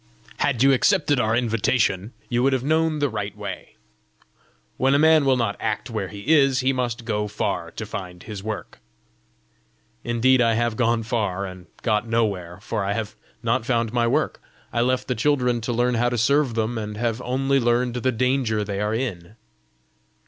[0.37, 3.75] "Had you accepted our invitation, you would have known the right way.
[4.77, 8.23] When a man will not act where he is, he must go far to find
[8.23, 8.79] his work."
[10.03, 14.41] "Indeed I have gone far, and got nowhere, for I have not found my work!
[14.73, 18.11] I left the children to learn how to serve them, and have only learned the
[18.11, 19.35] danger they are in."